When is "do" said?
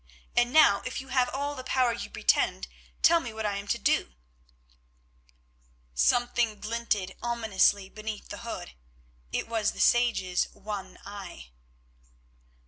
3.77-4.15